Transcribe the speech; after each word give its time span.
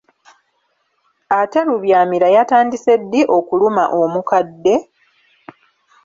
Ate 1.39 1.59
lubyamira 1.67 2.27
yatandise 2.35 2.91
ddi 3.01 3.21
okuluma 3.37 3.83
omukadde? 4.01 4.75